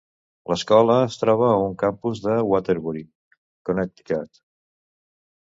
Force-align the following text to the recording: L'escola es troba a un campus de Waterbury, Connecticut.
L'escola 0.51 0.95
es 1.09 1.17
troba 1.23 1.49
a 1.49 1.59
un 1.65 1.75
campus 1.83 2.21
de 2.23 2.39
Waterbury, 2.53 3.05
Connecticut. 3.71 4.43